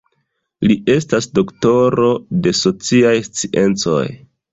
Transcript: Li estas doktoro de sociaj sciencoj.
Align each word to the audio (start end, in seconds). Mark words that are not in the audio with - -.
Li 0.69 0.77
estas 0.93 1.27
doktoro 1.39 2.07
de 2.47 2.53
sociaj 2.61 3.13
sciencoj. 3.29 4.01